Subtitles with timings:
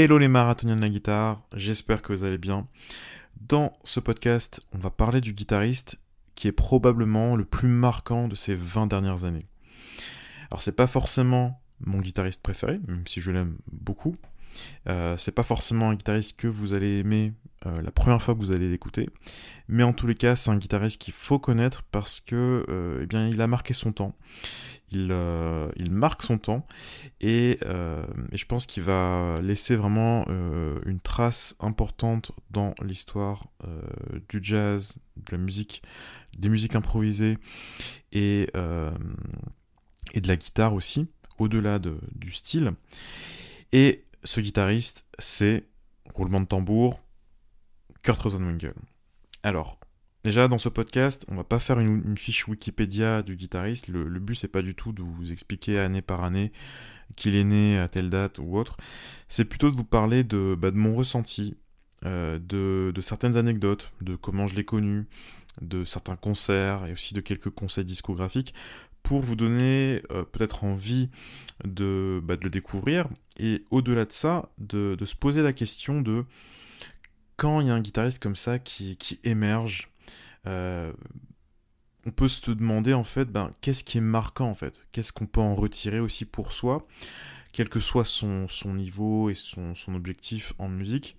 [0.00, 2.68] Hello les marathoniens de la guitare, j'espère que vous allez bien.
[3.40, 5.98] Dans ce podcast, on va parler du guitariste
[6.36, 9.48] qui est probablement le plus marquant de ces 20 dernières années.
[10.52, 14.14] Alors c'est pas forcément mon guitariste préféré, même si je l'aime beaucoup.
[14.88, 17.32] Euh, c'est pas forcément un guitariste que vous allez aimer
[17.66, 19.08] euh, la première fois que vous allez l'écouter,
[19.66, 23.06] mais en tous les cas, c'est un guitariste qu'il faut connaître parce que, euh, eh
[23.06, 24.14] bien, il a marqué son temps.
[24.90, 25.12] Il,
[25.90, 26.66] marque son temps
[27.20, 30.24] et, je pense qu'il va laisser vraiment
[30.86, 33.48] une trace importante dans l'histoire
[34.30, 35.82] du jazz, de la musique,
[36.38, 37.36] des musiques improvisées
[38.12, 38.88] et, de
[40.26, 41.06] la guitare aussi,
[41.38, 42.72] au-delà de, du style.
[44.24, 45.68] Ce guitariste, c'est,
[46.14, 47.00] roulement de tambour,
[48.02, 48.74] Kurt Rosenwinkel.
[49.42, 49.78] Alors,
[50.24, 53.88] déjà dans ce podcast, on va pas faire une, fiche Wikipédia du guitariste.
[53.88, 56.52] Le, but, c'est pas du tout de vous expliquer année par année
[57.16, 58.76] qu'il est né à telle date ou autre.
[59.28, 61.56] C'est plutôt de vous parler de, bah, mon ressenti,
[62.04, 65.06] euh, de, de, certaines anecdotes, de comment je l'ai connu,
[65.60, 68.54] de certains concerts et aussi de quelques conseils discographiques
[69.02, 71.08] pour vous donner euh, peut-être envie
[71.64, 73.08] de, bah, de, le découvrir.
[73.38, 76.24] Et au-delà de ça, de, se poser la question de
[77.36, 79.90] quand il y a un guitariste comme ça qui, qui émerge,
[80.46, 80.92] euh,
[82.06, 85.26] on peut se demander en fait ben, qu'est-ce qui est marquant en fait, qu'est-ce qu'on
[85.26, 86.86] peut en retirer aussi pour soi,
[87.52, 91.16] quel que soit son, son niveau et son, son objectif en musique,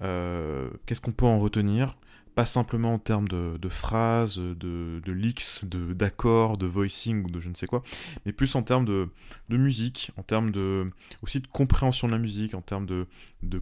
[0.00, 1.96] euh, qu'est-ce qu'on peut en retenir?
[2.34, 7.54] Pas simplement en termes de, phrases, de, de d'accords, de, voicing ou de je ne
[7.54, 7.82] sais quoi,
[8.24, 9.08] mais plus en termes de,
[9.50, 10.90] musique, en termes de,
[11.22, 13.06] aussi de compréhension de la musique, en termes de,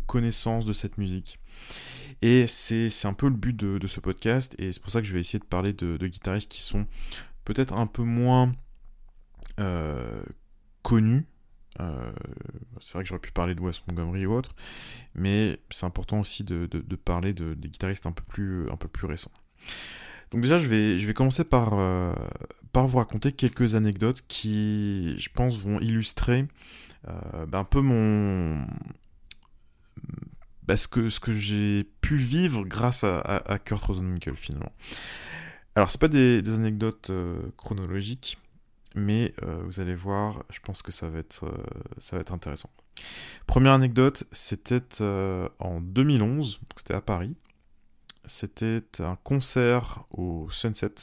[0.06, 1.38] connaissance de cette musique.
[2.22, 5.12] Et c'est un peu le but de, ce podcast, et c'est pour ça que je
[5.12, 6.86] vais essayer de parler de, guitaristes qui sont
[7.44, 8.52] peut-être un peu moins
[9.58, 10.22] euh,
[10.82, 11.26] connus,
[11.78, 12.12] euh,
[12.80, 14.54] c'est vrai que j'aurais pu parler de Wes Montgomery ou autre,
[15.14, 18.66] mais c'est important aussi de, parler de, des guitaristes un peu plus,
[19.04, 19.30] récents.
[20.30, 22.12] Donc déjà, je vais, commencer par, euh,
[22.72, 26.46] par vous raconter quelques anecdotes qui, je pense, vont illustrer
[27.08, 27.82] euh, ben, un peu.
[30.62, 34.72] Ben, ce que, j'ai pu vivre grâce à, à, Kurt Rosenwinkel, finalement.
[35.76, 37.12] Alors, c'est pas des anecdotes
[37.56, 38.38] chronologiques,
[38.94, 41.64] mais euh, vous allez voir, je pense que ça va être, euh,
[41.98, 42.70] ça va être intéressant.
[43.46, 47.36] Première anecdote, c'était euh, en 2011, c'était à Paris.
[48.24, 50.94] C'était un concert au Sunset.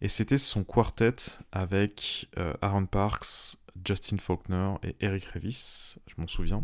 [0.00, 1.14] Et c'était son quartet
[1.50, 2.28] avec
[2.60, 6.62] Aaron Parks, Justin Faulkner et Eric Revis, je m'en souviens.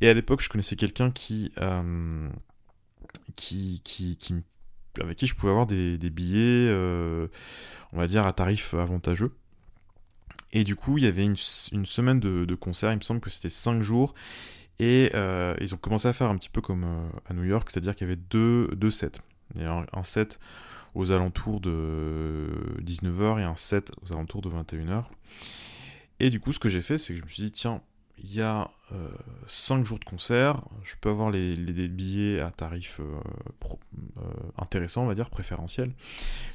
[0.00, 1.52] Et à l'époque, je connaissais quelqu'un qui,
[3.36, 4.34] qui, qui, qui,
[5.00, 7.28] avec qui je pouvais avoir des, billets, euh,
[7.92, 9.32] on va dire, à tarif avantageux.
[10.52, 13.48] Et du coup, il y avait une, semaine de, concert, il me semble que c'était
[13.48, 14.14] 5 jours.
[14.80, 17.68] Et euh, ils ont commencé à faire un petit peu comme euh, à New York,
[17.68, 19.20] c'est-à-dire qu'il y avait deux, sets.
[19.56, 20.38] Il a un, set
[20.94, 22.46] aux alentours de
[22.82, 25.04] 19h et un set aux alentours de 21h.
[26.20, 27.80] Et du coup, ce que j'ai fait, c'est que je me suis dit, tiens,
[28.22, 28.70] il y a
[29.46, 31.56] 5 euh, jours de concert, je peux avoir les,
[31.88, 33.20] billets à tarif euh,
[34.18, 34.22] euh,
[34.56, 35.92] intéressant, on va dire, préférentiel.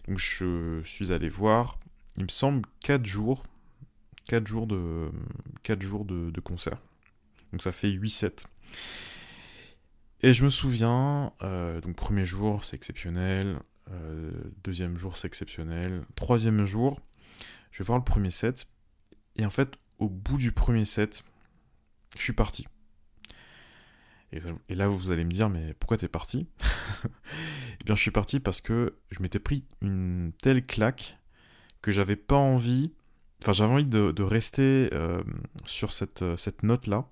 [0.07, 1.79] Donc je suis allé voir,
[2.17, 3.43] il me semble, 4 jours,
[4.27, 5.09] 4 jours de,
[5.63, 6.77] 4 jours de, concert.
[7.51, 8.35] Donc ça fait 8 sets.
[10.21, 13.59] Et je me souviens, donc premier jour c'est exceptionnel,
[14.63, 17.01] deuxième jour c'est exceptionnel, troisième jour,
[17.71, 18.65] je vais voir le premier set,
[19.35, 21.23] et en fait au bout du premier set,
[22.17, 22.65] je suis parti.
[24.67, 26.47] Et, là, vous allez me dire, mais pourquoi t'es parti
[27.05, 31.19] Eh bien, je suis parti parce que je m'étais pris une telle claque
[31.81, 32.93] que j'avais pas envie,
[33.41, 35.21] enfin, j'avais envie de, rester euh,
[35.65, 37.07] sur cette, euh, cette note-là.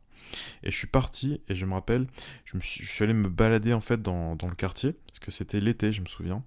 [0.64, 2.08] Et je suis parti, et je me rappelle,
[2.46, 6.02] je, suis, allé me balader en fait dans, le quartier, parce que c'était l'été, je
[6.02, 6.44] me souviens.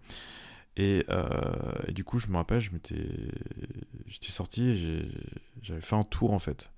[0.77, 5.09] Et, euh, du coup, je me rappelle, j'étais sorti et
[5.63, 6.71] j'avais fait un tour en fait.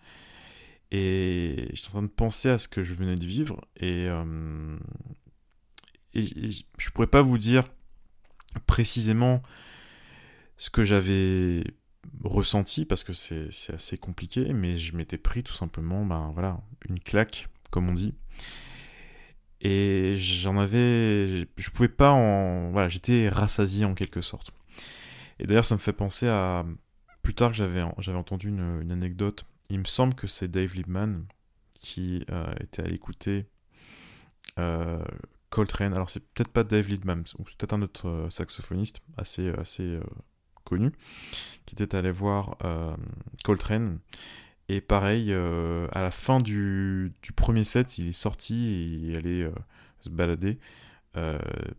[0.91, 3.67] Et j'étais en train de penser à ce que je venais de vivre.
[3.77, 4.79] Et, euh,
[6.15, 7.65] et, je pourrais pas vous dire
[8.67, 9.43] précisément
[10.59, 11.65] ce que j'avais
[12.23, 17.01] ressenti parce que c'est assez compliqué, mais je m'étais pris tout simplement ben, voilà, une
[17.01, 18.15] claque, comme on dit.
[19.61, 21.47] Et j'en avais.
[21.57, 22.71] Je pouvais pas en.
[22.71, 24.53] Voilà, j'étais rassasié en quelque sorte.
[25.39, 26.65] Et d'ailleurs, ça me fait penser à.
[27.23, 31.25] Plus tard, j'avais entendu une, une anecdote il me semble que c'est Dave Liebman
[31.79, 33.47] qui euh, était à l'écouter
[34.59, 35.05] euh,
[35.51, 35.95] Coltrane.
[35.95, 39.53] Alors c'est peut-être pas Dave Liebman, c'est peut-être un autre euh, saxophoniste assez,
[40.65, 40.91] connu,
[41.65, 42.57] qui était allé voir
[43.45, 44.01] Coltrane.
[44.69, 49.49] Et pareil, à la fin du, premier set, il est sorti et il allait
[50.01, 50.59] se balader.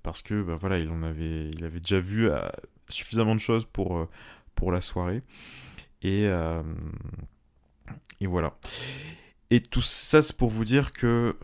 [0.03, 2.29] parce que bah, voilà, il en avait déjà vu
[2.87, 4.07] suffisamment de choses pour,
[4.55, 5.21] pour la soirée.
[6.01, 6.29] Et,
[8.19, 8.57] et voilà.
[9.49, 11.35] Et tout ça, c'est pour vous dire que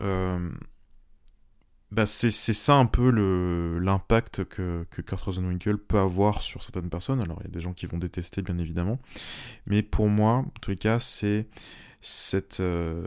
[1.90, 3.08] bah c'est ça un peu
[3.78, 7.20] l'impact que, que Kurt Rosenwinkel peut avoir sur certaines personnes.
[7.20, 8.98] Alors il y a des gens qui vont détester bien évidemment,
[9.66, 11.46] mais pour moi, en tous les cas, c'est
[12.00, 13.06] cette euh,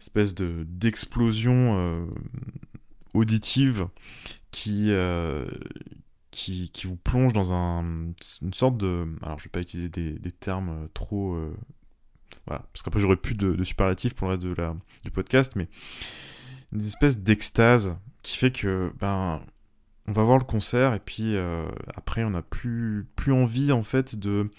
[0.00, 2.06] espèce de d'explosion euh,
[3.14, 3.88] auditive
[4.52, 5.44] qui, euh,
[6.30, 8.12] qui, qui vous plonge dans un,
[8.42, 9.08] une sorte de...
[9.22, 11.36] Alors je vais pas utiliser des, des termes trop...
[12.46, 14.74] parce qu'après j'aurais plus de, de superlatifs pour le reste de la,
[15.04, 15.68] du podcast, mais
[16.72, 19.40] une espèce d'extase qui fait que ben
[20.06, 23.82] on va voir le concert et puis euh, après on n'a plus plus envie en
[23.82, 24.50] fait de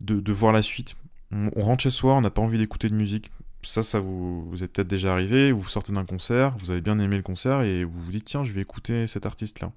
[0.00, 0.94] de, voir la suite.
[1.32, 3.32] On, rentre chez soi, on n'a pas envie d'écouter de musique.
[3.64, 7.00] Ça, ça vous, vous êtes peut-être déjà arrivé, vous sortez d'un concert, vous avez bien
[7.00, 9.72] aimé le concert et vous vous dites tiens je vais écouter cet artiste-là.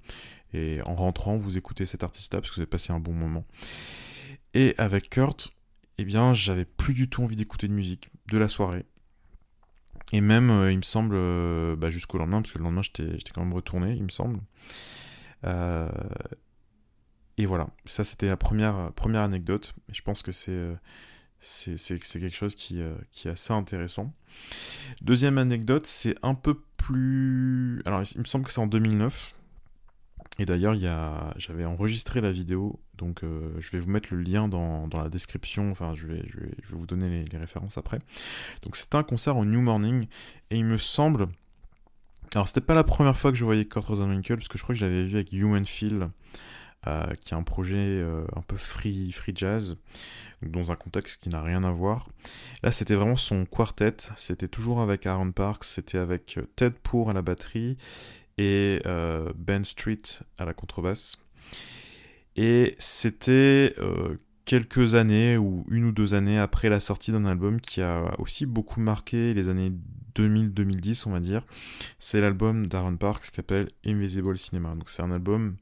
[0.54, 3.46] Et en rentrant, vous écoutez cet artiste-là parce que vous avez passé un bon moment.
[4.54, 5.52] Et avec Kurt,
[6.02, 8.86] eh bien j'avais plus du tout envie d'écouter de musique de la soirée.
[10.14, 13.32] Et même, euh, il me semble, euh, bah, jusqu'au lendemain, parce que le lendemain, j'étais
[13.34, 14.40] quand même retourné, il me semble.
[15.46, 15.90] Euh,
[17.38, 19.74] et voilà, ça c'était la première, première anecdote.
[19.90, 20.78] Je pense que c'est
[21.96, 22.82] quelque chose qui,
[23.12, 24.14] qui, est assez intéressant.
[25.02, 27.82] Deuxième anecdote, c'est un peu plus...
[27.86, 29.36] Alors, il me semble que c'est en 2009.
[30.40, 30.76] Et d'ailleurs,
[31.38, 35.70] j'avais enregistré la vidéo, donc euh, je vais vous mettre le lien dans, la description,
[35.72, 36.24] enfin je vais,
[36.70, 38.00] vous donner les, références après.
[38.64, 40.08] Donc c'était un concert au New Morning,
[40.50, 41.28] et il me semble...
[42.34, 44.74] Alors c'était pas la première fois que je voyais Kurt Rosenwinkel, parce que je crois
[44.74, 46.10] que je l'avais vu avec Human Feel,
[46.88, 49.78] euh, qui est un projet euh, un peu free, free jazz,
[50.42, 52.10] dans un contexte qui n'a rien à voir.
[52.64, 57.14] Là c'était vraiment son quartet, c'était toujours avec Aaron Parks, c'était avec Ted Poor à
[57.14, 57.78] la batterie,
[58.38, 58.82] et
[59.36, 60.02] Ben Street
[60.38, 61.18] à la contrebasse.
[62.36, 67.60] Et c'était euh, quelques années ou une ou deux années après la sortie d'un album
[67.60, 69.72] qui a aussi beaucoup marqué les années
[70.16, 71.46] 2000-2010 on va dire.
[72.00, 74.74] C'est l'album d'Aaron Parks qui s'appelle Invisible Cinema.
[74.76, 75.58] Donc c'est un album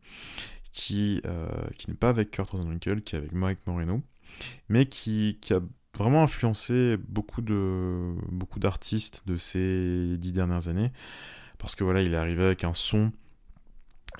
[0.71, 4.01] qui, euh, qui n'est pas avec Kurt Rosenwinkel, qui est avec Mike Moreno,
[4.69, 5.61] mais qui, qui a
[5.97, 10.91] vraiment influencé beaucoup de beaucoup d'artistes de ces dix dernières années
[11.59, 13.11] parce que voilà, il est arrivé avec un son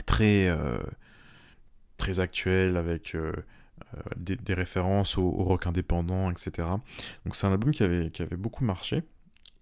[0.06, 0.78] très, euh,
[2.18, 3.34] actuel, avec euh,
[3.96, 6.68] euh, des, références au, rock indépendant, etc.
[7.26, 9.04] Donc c'est un album qui avait, qui avait beaucoup marché.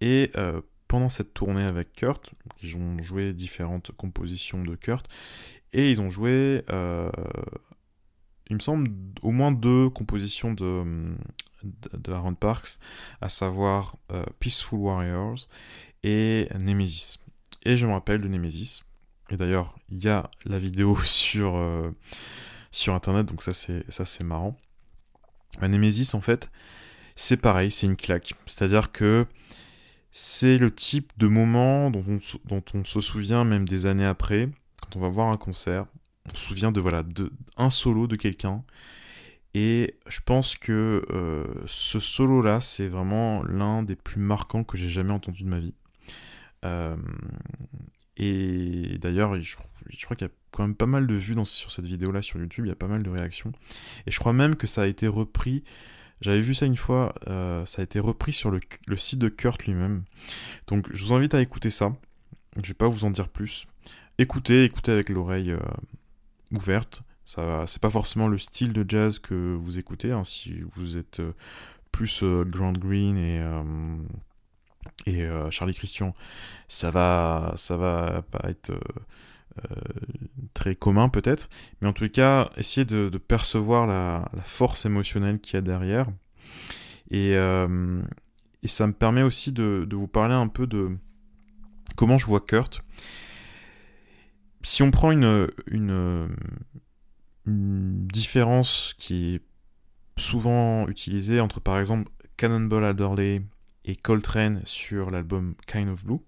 [0.00, 0.32] Et
[0.86, 2.32] pendant cette tournée avec Kurt,
[2.62, 5.08] ils ont joué différentes compositions de Kurt,
[5.72, 6.62] et ils ont joué,
[8.48, 8.88] il me semble,
[9.22, 11.16] au moins deux compositions de,
[11.64, 12.78] de Aaron Parks,
[13.20, 13.96] à savoir
[14.38, 15.48] Peaceful Warriors
[16.04, 17.18] et Nemesis.
[17.64, 18.82] Et je me rappelle de Nemesis.
[19.30, 21.90] Et d'ailleurs, il y a la vidéo sur, euh,
[22.70, 24.56] sur internet, donc ça c'est, ça c'est marrant.
[25.60, 26.50] Nemesis, en fait,
[27.16, 28.34] c'est pareil, c'est une claque.
[28.46, 29.26] C'est-à-dire que
[30.12, 34.48] c'est le type de moment dont on, dont on, se souvient même des années après,
[34.80, 35.86] quand on va voir un concert.
[36.26, 38.62] On se souvient de voilà de un solo de quelqu'un.
[39.54, 44.88] Et je pense que euh, ce solo-là, c'est vraiment l'un des plus marquants que j'ai
[44.88, 45.74] jamais entendu de ma vie.
[46.64, 46.96] Euh,
[48.16, 51.86] et d'ailleurs, je, crois qu'il y a quand même pas mal de vues sur cette
[51.86, 53.52] vidéo-là sur YouTube, il y a pas mal de réactions.
[54.06, 55.62] Et je crois même que ça a été repris,
[56.20, 58.60] j'avais vu ça une fois, euh, ça a été repris sur le,
[58.96, 60.02] site de Kurt lui-même.
[60.66, 61.96] Donc je vous invite à écouter ça,
[62.60, 63.66] je vais pas vous en dire plus.
[64.18, 65.60] Écoutez, écoutez avec l'oreille euh,
[66.52, 67.02] ouverte.
[67.24, 71.20] Ça, c'est pas forcément le style de jazz que vous écoutez, hein, si vous êtes
[71.92, 73.38] plus Grand Green et
[75.06, 76.14] et euh, Charlie Christian,
[76.68, 78.80] ça va, ça va pas être euh,
[79.58, 79.74] euh,
[80.54, 81.48] très commun peut-être,
[81.80, 86.06] mais en tout cas, essayez de, percevoir la, force émotionnelle qu'il y a derrière.
[87.10, 87.34] Et,
[88.66, 90.90] ça me permet aussi de, vous parler un peu de
[91.96, 92.84] comment je vois Kurt.
[94.62, 96.28] Si on prend une, une,
[97.46, 99.42] une différence qui est
[100.18, 103.42] souvent utilisée entre par exemple Cannonball Adderley
[103.88, 106.20] et Coltrane sur l'album Kind of Blue,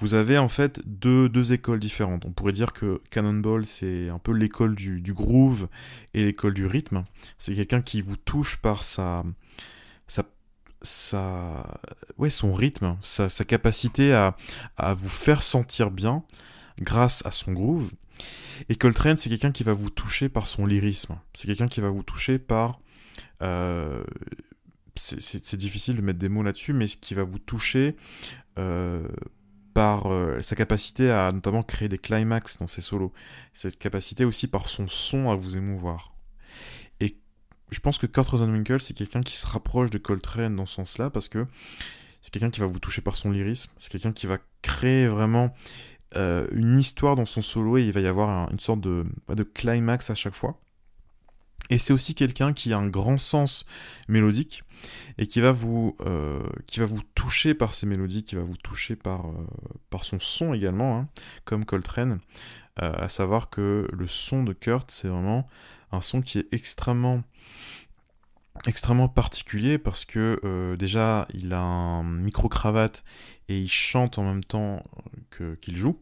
[0.00, 2.24] vous avez en fait deux, deux, écoles différentes.
[2.24, 5.66] On pourrait dire que Cannonball, c'est un peu l'école du, groove
[6.14, 7.04] et l'école du rythme.
[7.38, 9.24] C'est quelqu'un qui vous touche par sa,
[10.82, 11.80] sa,
[12.18, 14.36] ouais, son rythme, sa, sa capacité à,
[14.76, 16.22] à, vous faire sentir bien
[16.80, 17.90] grâce à son groove.
[18.68, 21.16] Et Coltrane, c'est quelqu'un qui va vous toucher par son lyrisme.
[21.32, 22.78] C'est quelqu'un qui va vous toucher par
[23.42, 24.04] euh,
[24.98, 27.96] c'est difficile de mettre des mots là-dessus, mais ce qui va vous toucher
[29.74, 30.08] par
[30.40, 33.12] sa capacité à notamment créer des climax dans ses solos,
[33.52, 36.14] cette capacité aussi par son son à vous émouvoir.
[37.00, 37.16] Et
[37.70, 41.10] je pense que Kurt Rosenwinkel, c'est quelqu'un qui se rapproche de Coltrane dans ce sens-là,
[41.10, 41.46] parce que
[42.22, 45.54] c'est quelqu'un qui va vous toucher par son lyrisme, c'est quelqu'un qui va créer vraiment
[46.16, 49.04] une histoire dans son solo et il va y avoir une sorte de
[49.54, 50.60] climax à chaque fois.
[51.70, 53.66] Et c'est aussi quelqu'un qui a un grand sens
[54.08, 54.62] mélodique
[55.18, 58.56] et qui va vous, euh, qui va vous toucher par ses mélodies, qui va vous
[58.56, 59.46] toucher par, euh,
[59.90, 61.08] par son son également, hein,
[61.44, 62.20] comme Coltrane.
[62.80, 65.48] Euh, à savoir que le son de Kurt, c'est vraiment
[65.90, 67.22] un son qui est extrêmement
[68.66, 73.04] extrêmement particulier parce que déjà il a un micro cravate
[73.48, 74.82] et il chante en même temps
[75.60, 75.96] qu'il joue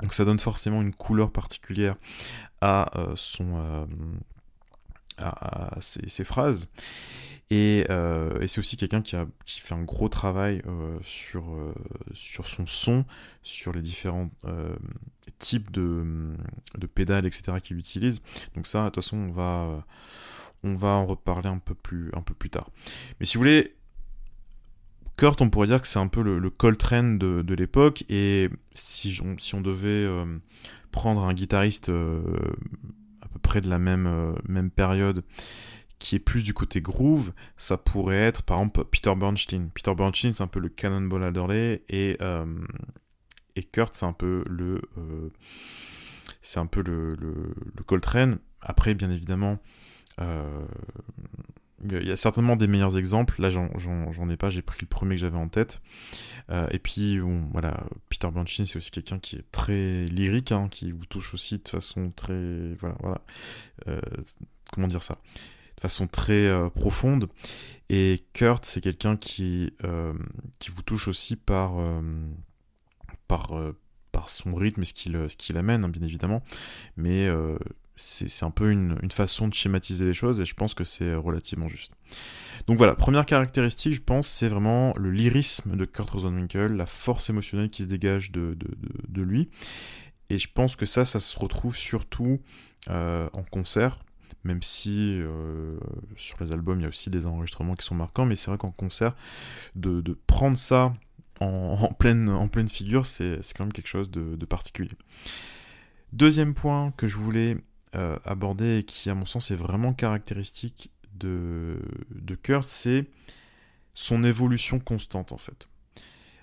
[0.00, 1.96] donc ça donne forcément une couleur particulière
[2.62, 3.86] à son
[5.18, 6.68] à, ces, phrases.
[7.52, 9.16] Euh, et, c'est aussi quelqu'un qui,
[9.60, 11.74] fait un gros travail euh, sur, euh,
[12.12, 13.04] sur son son,
[13.42, 14.30] sur les différents
[15.38, 16.34] types de,
[16.76, 17.58] de pédales, etc.
[17.62, 18.22] qu'il utilise.
[18.54, 19.84] Donc ça, de toute façon, on va,
[20.62, 22.70] on va en reparler un peu, plus, un peu plus tard.
[23.20, 23.74] Mais si vous voulez,
[25.16, 28.04] Kurt, on pourrait dire que c'est un peu le, le Coltrane de, de l'époque.
[28.08, 30.08] Et si si on devait
[30.90, 31.90] prendre un guitariste
[33.42, 35.24] près de la même, euh, même période,
[35.98, 39.70] qui est plus du côté groove, ça pourrait être par exemple Peter Bernstein.
[39.72, 42.46] Peter Bernstein, c'est un peu le Cannonball Adderley et, euh,
[43.56, 44.82] et Kurt, c'est un peu le.
[44.98, 45.30] Euh,
[46.42, 48.38] c'est un peu le, le, Coltrane.
[48.60, 49.58] Après, bien évidemment,
[51.82, 53.40] il y a certainement des meilleurs exemples.
[53.40, 55.80] Là, j'en ai pas, j'ai pris le premier que j'avais en tête.
[56.50, 57.18] Euh, et puis,
[57.52, 61.58] voilà, Peter Bernstein, c'est aussi quelqu'un qui est très lyrique, hein, qui vous touche aussi
[61.58, 62.74] de façon très.
[62.78, 63.20] Voilà, voilà.
[63.88, 64.00] Euh,
[64.72, 65.18] comment dire ça?
[65.76, 67.28] De façon très euh, profonde.
[67.90, 69.72] Et Kurt, c'est quelqu'un qui,
[70.58, 71.74] qui vous touche aussi par.
[73.28, 73.52] par
[74.12, 76.44] par son rythme et ce qu'il ce qu'il amène, hein, bien évidemment.
[76.96, 77.28] Mais
[77.96, 81.68] c'est un peu une, façon de schématiser les choses et je pense que c'est relativement
[81.68, 81.92] juste.
[82.66, 87.30] Donc voilà, première caractéristique, je pense, c'est vraiment le lyrisme de Kurt Rosenwinkel, la force
[87.30, 88.56] émotionnelle qui se dégage de,
[89.16, 89.50] lui.
[90.30, 92.40] Et je pense que ça, ça se retrouve surtout
[92.90, 93.98] euh, en concert,
[94.44, 95.78] même si euh,
[96.16, 98.58] sur les albums, il y a aussi des enregistrements qui sont marquants, mais c'est vrai
[98.58, 99.14] qu'en concert,
[99.74, 100.94] de, prendre ça
[101.40, 104.96] en, pleine, en pleine figure, c'est quand même quelque chose de, particulier.
[106.12, 107.56] Deuxième point que je voulais
[107.94, 111.78] euh, abordé et qui, à mon sens, est vraiment caractéristique de,
[112.10, 113.06] de Kurt, c'est
[113.94, 115.68] son évolution constante, en fait.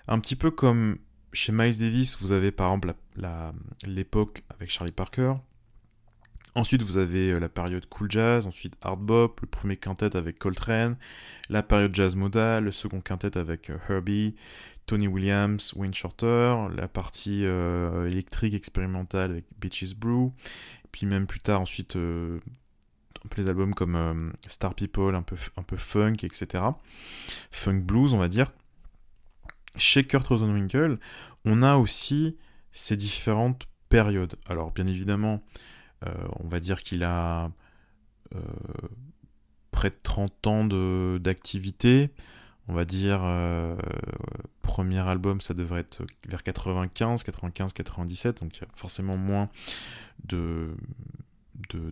[0.08, 0.98] Un petit peu comme
[1.32, 2.94] chez Miles Davis, vous avez par exemple
[3.86, 5.34] l'époque avec Charlie Parker.
[6.54, 10.38] Ensuite, vous avez euh, la période cool jazz, ensuite hard bop, le premier quintet avec
[10.38, 10.96] Coltrane,
[11.48, 14.34] la période jazz modal, le second quintet avec euh, Herbie,
[14.84, 20.32] Tony Williams, Wayne Shorter, la partie électrique expérimentale avec Beaches Brew,
[20.92, 22.38] puis même plus tard ensuite euh,
[23.36, 26.64] les albums comme euh, Star People, un peu, un peu funk, etc.
[27.50, 28.52] Funk blues, on va dire.
[29.76, 30.98] Chez Kurt Rosenwinkel,
[31.44, 32.36] on a aussi
[32.72, 34.36] ces différentes périodes.
[34.48, 35.42] Alors, bien évidemment,
[36.06, 37.50] euh, on va dire qu'il a
[39.70, 40.64] près de 30 ans
[41.18, 42.10] d'activité.
[42.68, 43.22] On va dire,
[44.72, 49.50] premier album, ça devrait être vers 95, 95, 97, donc il y a forcément moins
[50.24, 50.74] de,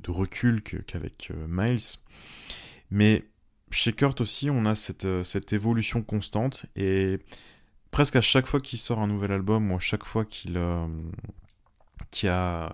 [0.08, 1.98] recul qu'avec euh, Miles.
[2.90, 3.24] Mais
[3.70, 7.18] chez Kurt aussi, on a cette, euh, cette évolution constante et
[7.90, 10.86] presque à chaque fois qu'il sort un nouvel album ou à chaque fois qu'il euh,
[12.24, 12.72] a,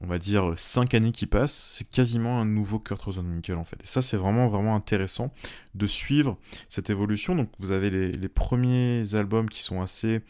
[0.00, 3.78] on va dire, 5 années qui passent, c'est quasiment un nouveau Kurt Rosenwinkel en fait.
[3.82, 5.32] Et ça, c'est vraiment, vraiment intéressant
[5.74, 6.36] de suivre
[6.68, 7.34] cette évolution.
[7.34, 10.20] Donc, vous avez les, premiers albums qui sont assez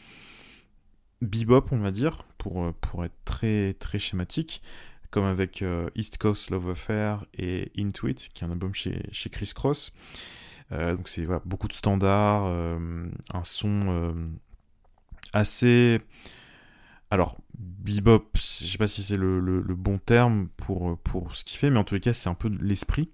[1.21, 4.63] bebop, on va dire, pour, euh, être très, très schématique,
[5.11, 9.03] comme avec euh, East Coast Love Affair et Into It, qui est un album chez,
[9.11, 9.93] chez Chris Cross.
[10.73, 14.39] Euh, donc c'est beaucoup de standards, un son
[15.33, 16.01] assez...
[17.11, 20.99] Alors, bebop, je sais pas si c'est le, bon terme pour,
[21.35, 23.11] ce qu'il fait, mais en tous les cas, c'est un peu l'esprit.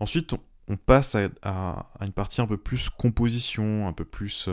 [0.00, 0.34] Ensuite,
[0.68, 4.48] on, passe à, une partie un peu plus composition, un peu plus,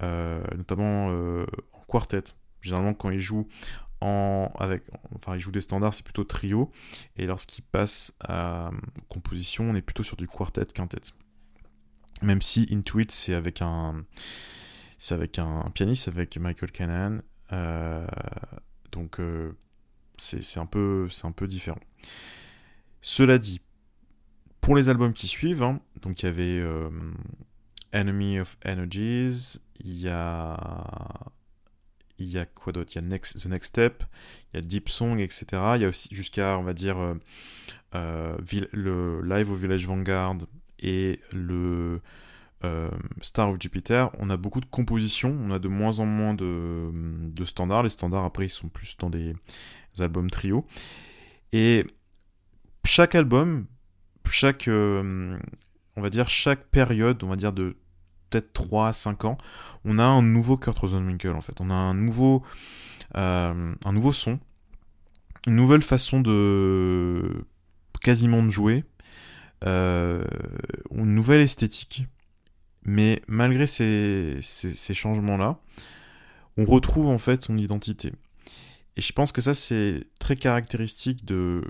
[0.00, 2.24] notamment en quartet.
[2.60, 3.48] Généralement, quand il joue
[4.00, 6.70] en, avec, enfin, il joue des standards, c'est plutôt trio.
[7.16, 8.70] Et lorsqu'il passe à
[9.08, 11.12] composition, on est plutôt sur du quartet, quintet.
[12.22, 14.04] Même si Intuit, c'est avec un,
[14.98, 17.22] c'est avec un, pianiste, avec Michael Canan.
[17.52, 18.06] Euh,
[18.92, 19.56] donc, euh,
[20.16, 21.80] c'est un peu, un peu différent.
[23.00, 23.60] Cela dit,
[24.60, 26.62] Pour les albums qui suivent, hein, donc il y avait
[27.92, 30.56] Enemy of Energies, il y a
[32.18, 32.90] y a quoi d'autre?
[32.94, 34.04] Il y a The Next Step,
[34.52, 35.46] il y a Deep Song, etc.
[35.76, 37.14] Il y a aussi jusqu'à, on va dire, euh,
[37.94, 38.36] euh,
[38.72, 40.36] le Live au Village Vanguard
[40.80, 42.00] et le
[42.64, 44.10] euh, Star of Jupiter.
[44.18, 47.82] On a beaucoup de compositions, on a de moins en moins de, standards.
[47.82, 49.34] Les standards, après, ils sont plus dans des
[49.98, 50.66] albums trio.
[51.52, 51.86] Et
[52.84, 53.66] chaque album,
[54.28, 55.38] chaque, on
[55.96, 57.76] va dire, chaque période, on va dire, de
[58.30, 59.38] peut-être 3 à 5 ans,
[59.84, 61.60] on a un nouveau Kurt Rosenwinkel en fait.
[61.60, 62.42] On a un nouveau,
[63.16, 63.74] euh,
[64.12, 64.38] son,
[65.46, 67.44] une nouvelle façon de
[68.00, 68.84] quasiment de jouer,
[69.64, 70.24] euh,
[70.90, 72.06] une nouvelle esthétique.
[72.88, 74.40] Mais malgré ces,
[74.94, 75.58] changements-là,
[76.56, 78.14] on retrouve en fait son identité.
[78.96, 81.62] Et je pense que ça, c'est très caractéristique de,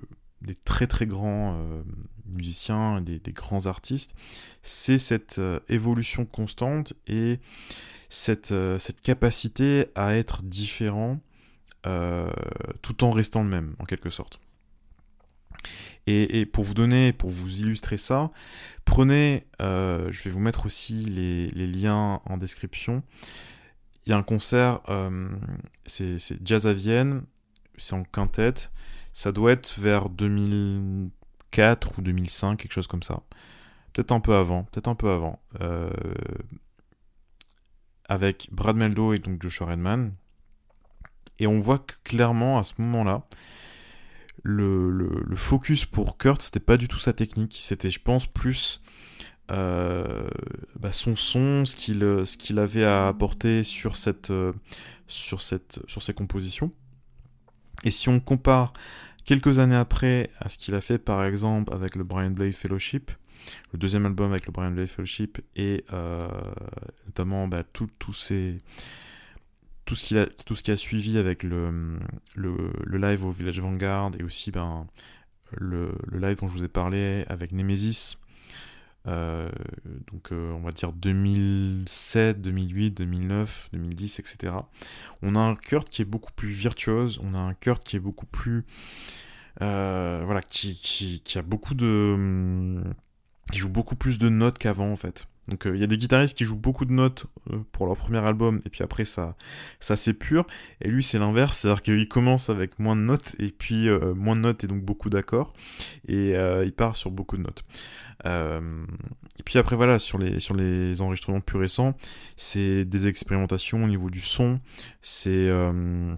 [0.42, 1.82] des très très grands euh,
[2.26, 4.14] musiciens, des, grands artistes,
[4.62, 7.40] c'est cette euh, évolution constante et
[8.52, 11.18] euh, cette capacité à être différent
[12.82, 14.38] tout en restant le même, en quelque sorte.
[16.10, 18.30] Et, pour vous donner, pour vous illustrer ça,
[18.86, 23.02] prenez, je vais vous mettre aussi les, liens en description.
[24.06, 24.80] Il y a un concert,
[25.84, 27.24] c'est Jazz à Vienne,
[27.76, 28.72] c'est en quintette,
[29.12, 33.20] ça doit être vers 2004 ou 2005, quelque chose comme ça.
[33.92, 35.40] Peut-être un peu avant, peut-être un peu avant.
[35.60, 35.90] Euh,
[38.08, 40.12] avec Brad Meldo et donc Joshua Redman.
[41.40, 43.24] Et on voit clairement à ce moment-là,
[44.42, 48.80] le, focus pour Kurt, c'était pas du tout sa technique, c'était, je pense, plus
[49.50, 50.28] euh,
[50.78, 54.52] bah, son son, ce qu'il ce avait à apporter sur cette, euh,
[55.07, 56.73] sur cette, sur ses compositions.
[57.85, 58.73] Et si on compare
[59.28, 63.11] Quelques années après, à ce qu'il a fait par exemple avec le Brian Blade Fellowship,
[63.75, 66.18] le deuxième album avec le Brian Blade Fellowship, et euh,
[67.04, 68.57] notamment bah, tout, ces,
[69.88, 69.95] tout,
[70.54, 71.99] ce qui a suivi avec le,
[72.35, 74.87] le, live au Village Vanguard, et aussi ben,
[75.53, 78.18] le, live dont je vous ai parlé avec Nemesis,
[79.07, 79.48] euh,
[80.12, 84.53] donc euh, on va dire 2007, 2008, 2009, 2010, etc.
[85.22, 88.01] On a un Kurt qui est beaucoup plus virtuose, on a un Kurt qui est
[88.01, 88.66] beaucoup plus...
[89.62, 90.77] Euh, voilà, qui,
[91.24, 92.83] qui, a beaucoup de...
[93.51, 95.27] qui joue beaucoup plus de notes qu'avant en fait.
[95.48, 97.26] Donc il y a des guitaristes qui jouent beaucoup de notes
[97.72, 99.34] pour leur premier album et puis après ça,
[99.80, 100.46] ça pur.
[100.80, 104.40] Et lui c'est l'inverse, c'est-à-dire qu'il commence avec moins de notes et puis moins de
[104.40, 105.54] notes et donc beaucoup d'accords.
[106.06, 107.64] Et il part sur beaucoup de notes.
[108.26, 108.84] Euh,
[109.38, 111.94] et puis après voilà, sur les, sur les enregistrements plus récents,
[112.37, 114.61] c'est des expérimentations au niveau du son,
[115.00, 116.14] c'est euh,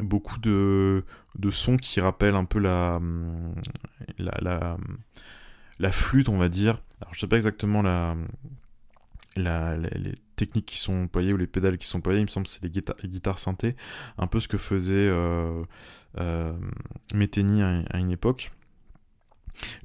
[0.00, 1.04] beaucoup de,
[1.38, 3.00] de sons qui rappellent un peu la,
[4.18, 4.76] la, la,
[5.92, 6.82] flûte, on va dire.
[7.02, 8.16] Alors je sais pas exactement la,
[9.36, 12.46] la, les techniques qui sont employées ou les pédales qui sont employées, il me semble
[12.46, 13.76] que c'est les, guitares, les guitares synthé,
[14.18, 15.62] un peu ce que faisait euh,
[16.18, 16.52] euh
[17.14, 18.52] à, une époque.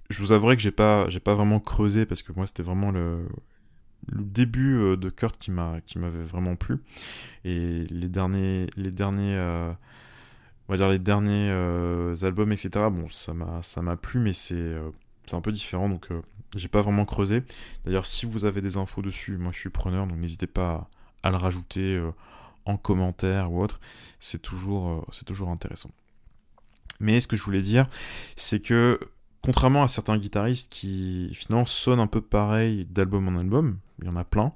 [0.10, 3.26] Je vous avouerai que j'ai pas, pas vraiment creusé parce que moi c'était vraiment le,
[4.12, 5.52] début euh, de Kurt qui
[5.86, 6.78] qui m'avait vraiment plu.
[7.46, 9.74] Et les derniers, euh,
[12.22, 12.70] albums, etc.
[12.92, 13.34] Bon, ça
[13.82, 14.76] m'a plu, mais c'est,
[15.26, 16.10] c'est un peu différent, donc
[16.56, 17.44] j'ai pas vraiment creusé.
[17.86, 20.90] D'ailleurs, si vous avez des infos dessus, moi je suis preneur, donc n'hésitez pas
[21.24, 22.02] à, le rajouter
[22.66, 23.80] en commentaire ou autre.
[24.20, 25.92] C'est toujours, c'est toujours intéressant.
[27.00, 27.88] Mais ce que je voulais dire,
[28.36, 29.00] c'est que
[29.42, 34.10] contrairement à certains guitaristes qui finalement sonnent un peu pareil d'album en album, il y
[34.10, 34.54] en a plein,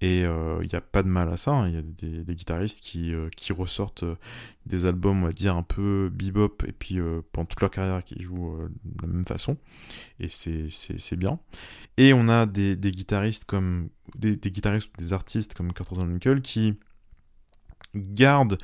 [0.00, 1.68] et euh, il n'y a pas de mal à ça, hein.
[1.68, 1.78] il y
[2.18, 4.14] a des, guitaristes qui, euh, qui ressortent euh,
[4.64, 6.98] des albums, on va dire, un peu bebop, et puis
[7.32, 9.56] pendant toute leur carrière qui jouent de la même façon,
[10.20, 11.40] et c'est bien.
[11.96, 16.74] Et on a des, guitaristes comme des, guitaristes ou des artistes comme Kurt Rosenwinkel qui
[17.96, 18.58] gardent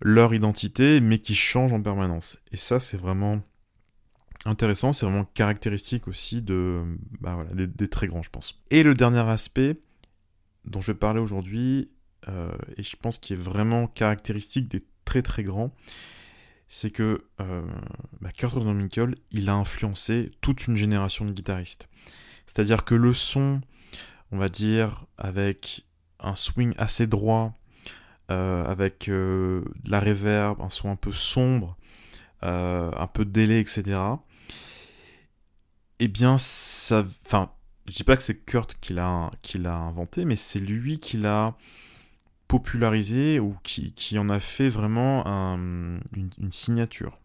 [0.00, 2.38] leur identité, mais qui changent en permanence.
[2.52, 3.42] Et ça, c'est vraiment
[4.44, 6.84] intéressant, c'est vraiment caractéristique aussi de,
[7.20, 8.60] bah voilà, des, très grands, je pense.
[8.70, 9.80] Et le dernier aspect
[10.68, 11.90] dont je vais parler aujourd'hui,
[12.28, 15.74] euh, et je pense qu'il est vraiment caractéristique des très très grands,
[16.68, 17.66] c'est que euh,
[18.20, 18.56] bah, Kurt
[19.30, 21.88] il a influencé toute une génération de guitaristes.
[22.46, 23.60] C'est-à-dire que le son,
[24.32, 25.86] on va dire, avec
[26.20, 27.54] un swing assez droit,
[28.30, 31.76] euh, avec euh, de la reverb, un son un peu sombre,
[32.42, 33.98] un peu délai, etc
[35.98, 37.04] eh bien, ça.
[37.26, 37.50] Enfin,
[37.88, 39.30] je dis pas que c'est Kurt qui l'a,
[39.64, 41.56] inventé, mais c'est lui qui l'a
[42.46, 46.00] popularisé ou qui, en a fait vraiment une,
[46.50, 47.18] signature.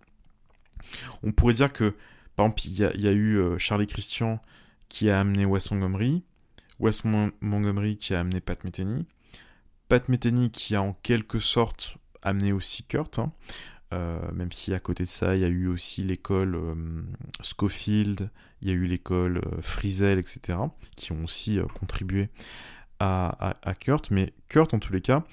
[1.21, 1.95] On pourrait dire que
[2.35, 4.41] Par exemple, il y, a eu Charlie Christian
[4.87, 6.23] qui a amené Wes Montgomery,
[6.79, 9.05] Wes Montgomery qui a amené Pat Metheny,
[9.89, 13.33] Pat Metheny qui a en quelque sorte amené aussi Kurt, hein.
[13.91, 16.57] même si à côté de ça, il y a eu aussi l'école
[17.41, 18.29] Schofield,
[18.63, 20.57] il y a eu l'école Frizel, etc.,
[20.95, 22.29] qui ont aussi contribué
[22.99, 24.11] à, Kurt.
[24.11, 25.23] Mais Kurt, en tous les cas,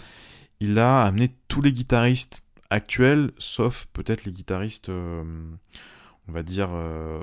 [0.60, 5.24] il a amené tous les guitaristes actuels, sauf peut-être les guitaristes, euh,
[6.28, 7.22] on va dire, euh,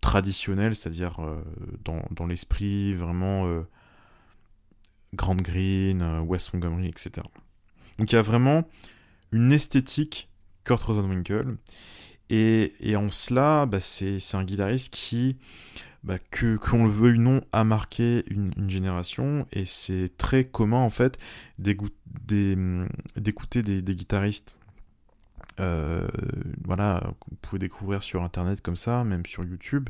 [0.00, 1.42] traditionnels, c'est-à-dire euh,
[1.84, 3.64] dans, l'esprit vraiment
[5.14, 7.26] Grand Green, West Montgomery, etc.
[7.98, 8.68] Donc il y a vraiment
[9.32, 10.28] une esthétique
[10.64, 11.56] Kurt Rosenwinkel.
[12.30, 15.36] Et, en cela, bah, c'est un guitariste qui
[16.04, 20.78] bah, que qu'on le veuille ou non, a marqué une, génération et c'est très commun
[20.78, 21.18] en fait
[21.58, 22.54] d'écouter
[23.62, 24.58] des, guitaristes.
[25.60, 26.06] Euh,
[26.64, 29.88] voilà, vous pouvez découvrir sur internet comme ça, même sur YouTube.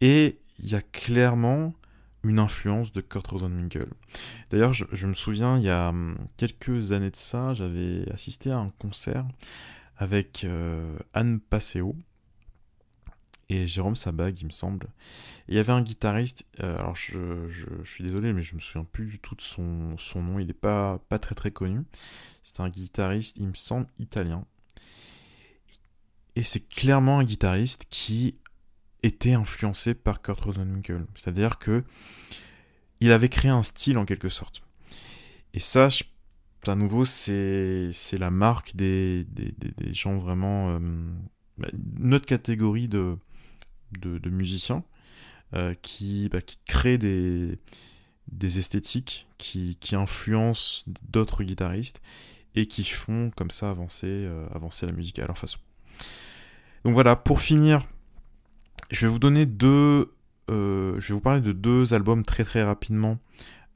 [0.00, 1.74] Et il y a clairement
[2.24, 3.86] une influence de Kurt Rosenwinkel.
[4.50, 8.58] D'ailleurs, je, me souviens, il y a hum, quelques années de ça, j'avais assisté à
[8.58, 9.24] un concert
[10.00, 11.94] avec euh, Anne Passeo,
[13.50, 14.88] et Jérôme Sabag, il me semble.
[15.48, 17.46] il y avait un guitariste, euh, alors je,
[17.84, 20.52] suis désolé, mais je me souviens plus du tout de son, son nom, il n'est
[20.52, 21.82] pas, pas très très connu.
[22.42, 24.46] C'est un guitariste, il me semble, italien.
[26.34, 28.36] Et c'est clairement un guitariste qui
[29.02, 31.04] était influencé par Kurt Rosenwinkel.
[31.14, 31.84] C'est-à-dire que
[33.00, 34.62] il avait créé un style en quelque sorte.
[35.52, 35.88] Et ça,
[36.66, 39.26] à nouveau, c'est la marque des,
[39.92, 40.70] gens vraiment...
[40.70, 40.78] Euh,
[41.58, 41.68] bah,
[41.98, 43.16] notre catégorie de,
[44.26, 44.84] musiciens
[45.54, 47.58] euh, qui, bah, qui créent des,
[48.42, 52.00] esthétiques, qui, influencent d'autres guitaristes
[52.54, 55.58] et qui font comme ça avancer, euh, avancer la musique à leur façon.
[56.84, 57.86] Donc voilà, pour finir,
[58.90, 60.14] je vais vous donner deux.
[60.48, 63.18] Je vais vous parler de deux albums très très rapidement.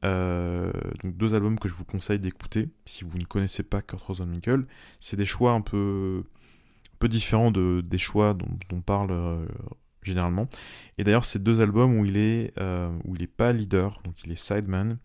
[0.05, 4.67] Donc deux albums que je vous conseille d'écouter si vous ne connaissez pas Kurt Rosenwinkel.
[5.01, 6.25] C'est des choix un peu,
[6.93, 9.13] un peu différents de, des choix dont, dont parle
[10.05, 10.49] généralement.
[10.99, 14.15] Et d'ailleurs, c'est deux albums où il est, euh, où il est pas leader, donc
[14.25, 14.99] il est sideman.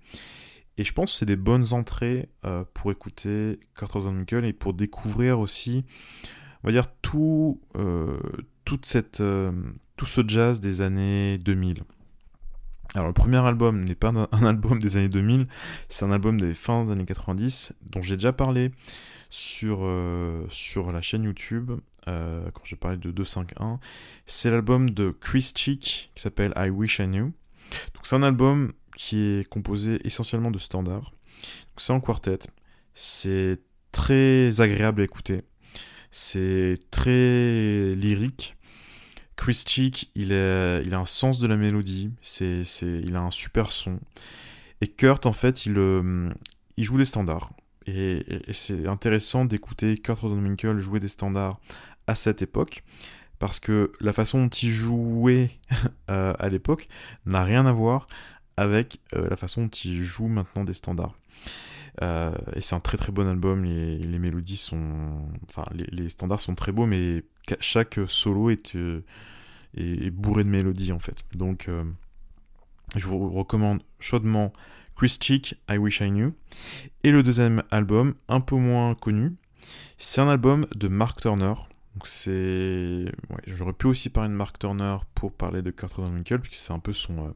[0.78, 4.74] Et je pense que c'est des bonnes entrées euh, pour écouter Kurt Rosenwinkel et pour
[4.74, 5.86] découvrir aussi,
[6.64, 8.20] on va dire, tout, euh,
[8.66, 9.24] toute cette,
[9.98, 11.84] tout ce jazz des années 2000.
[12.96, 15.48] Alors le premier album n'est pas un album des années 2000,
[15.90, 18.72] c'est un album des fins des années 90 dont j'ai déjà parlé
[19.30, 19.88] sur,
[20.50, 21.72] sur la chaîne YouTube
[22.10, 23.80] euh, quand je parlais de 251,
[24.26, 27.26] c'est l'album de Chris Cheek qui s'appelle I Wish I Knew.
[27.94, 31.14] Donc c'est un album qui est composé essentiellement de standards.
[31.78, 32.40] C'est en quartet.
[32.94, 33.60] C'est
[33.92, 35.44] très agréable à écouter.
[36.12, 38.56] C'est très lyrique.
[39.40, 42.12] Chris Cheek, il, a un sens de la mélodie.
[42.20, 43.98] C'est, il a un super son.
[44.82, 46.30] Et Kurt, en fait, il, euh,
[46.78, 47.54] joue des standards.
[47.88, 51.58] Et, c'est intéressant d'écouter Kurt Rosenwinkel jouer des standards
[52.06, 52.84] à cette époque,
[53.40, 55.52] parce que la façon dont il jouait
[56.12, 56.90] euh, à l'époque
[57.26, 58.08] n'a rien à voir
[58.58, 61.16] avec euh, la façon dont il joue maintenant des standards.
[62.02, 65.28] Et c'est un très très bon album, les mélodies sont...
[65.50, 67.26] Enfin, les, standards sont très beaux, mais
[67.60, 68.76] chaque solo est,
[69.76, 71.24] est, bourré de mélodies en fait.
[71.34, 71.68] Donc
[72.96, 74.54] je vous recommande chaudement
[74.96, 76.34] Chris Cheek, I Wish I Knew.
[77.04, 79.36] Et le deuxième album, un peu moins connu,
[79.98, 81.54] c'est un album de Mark Turner,
[82.00, 83.06] donc c'est...
[83.46, 86.80] J'aurais pu aussi parler de Mark Turner pour parler de Kurt Winkle, puisque c'est un
[86.80, 87.32] peu son, euh,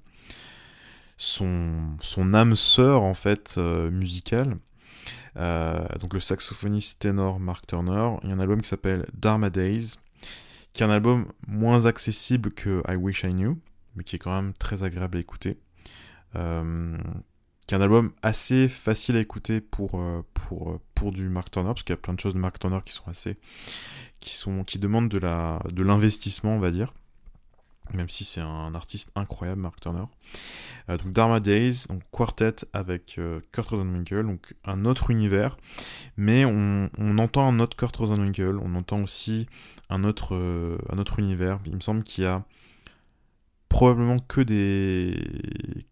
[1.17, 4.57] son, son âme sœur, en fait, euh, musicale.
[5.37, 8.17] Euh, donc le saxophoniste ténor Mark Turner.
[8.23, 9.95] Il y a un album qui s'appelle Dharma Days,
[10.73, 13.59] qui est un album moins accessible que I Wish I Knew,
[13.95, 15.59] mais qui est quand même très agréable à écouter.
[16.33, 20.01] qui est un album assez facile à écouter pour,
[20.33, 22.93] pour, du Mark Turner, parce qu'il y a plein de choses de Mark Turner qui
[22.93, 23.37] sont assez,
[24.19, 26.93] qui, sont, qui demandent de l'investissement, on va dire.
[27.93, 30.05] Même si c'est un artiste incroyable, Mark Turner.
[30.89, 35.57] Euh, donc Dharma Days, donc quartet avec euh, Kurt Rosenwinkel, donc un autre univers.
[36.17, 39.47] Mais on, on, entend un autre Kurt Rosenwinkel, on entend aussi
[39.89, 41.59] un autre, euh, un autre univers.
[41.65, 42.43] Il me semble qu'il y a
[43.69, 45.15] probablement que des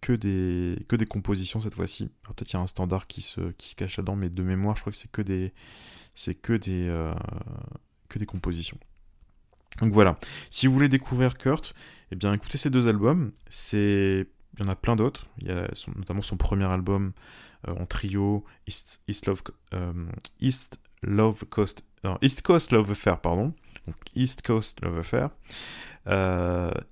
[0.01, 2.09] que des que des compositions cette fois-ci.
[2.23, 4.75] Peut-être il y a un standard qui se qui se cache là-dedans, mais de mémoire,
[4.75, 5.53] je crois que c'est que des
[6.15, 7.13] c'est que des
[8.09, 8.77] que des compositions.
[9.81, 10.17] Donc voilà,
[10.49, 11.73] si vous voulez découvrir Kurt,
[12.11, 15.51] eh bien écoutez ces deux albums, c'est il y en a plein d'autres, il y
[15.51, 17.13] a notamment son premier album
[17.67, 19.41] euh, en trio East, Love,
[19.73, 19.93] euh,
[21.03, 21.85] Love Coast
[22.21, 23.53] East Coast Love Affair pardon.
[24.15, 25.29] East Coast Love Affair.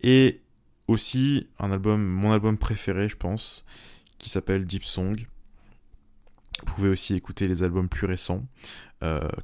[0.01, 0.41] et
[0.87, 3.65] aussi un album, mon album préféré, je pense,
[4.17, 5.15] qui s'appelle Deep Song.
[6.59, 8.47] Vous pouvez aussi écouter les albums plus récents,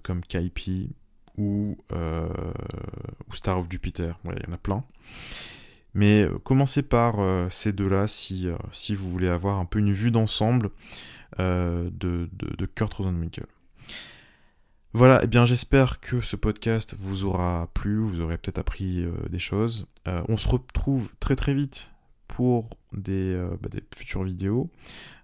[0.01, 0.95] comme Kaipi
[1.37, 4.17] ou, ou, Star of Jupiter.
[4.25, 4.83] il y en a plein.
[5.95, 9.79] Mais euh, commencez par euh, ces deux-là si, euh, si vous voulez avoir un peu
[9.79, 10.69] une vue d'ensemble
[11.37, 13.45] de, de, de, Kurt Rosenwinkel.
[14.93, 19.39] Voilà, eh bien j'espère que ce podcast vous aura plu, vous aurez peut-être appris des
[19.39, 19.85] choses.
[20.05, 21.91] on se retrouve très très vite
[22.29, 24.69] pour des, bah, des futures vidéos.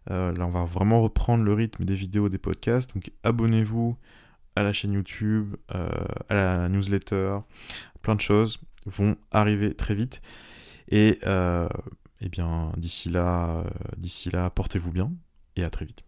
[0.09, 2.93] là, on va vraiment reprendre le rythme des vidéos, des podcasts.
[2.93, 3.95] Donc abonnez-vous
[4.55, 7.39] à la chaîne YouTube, à la newsletter.
[8.01, 10.21] Plein de choses vont arriver très vite.
[10.89, 11.69] Et euh,
[12.19, 15.11] eh bien, d'ici là, euh, d'ici là, portez-vous bien
[15.55, 16.03] et à très vite.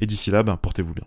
[0.00, 1.06] Et d'ici là, ben, portez-vous bien.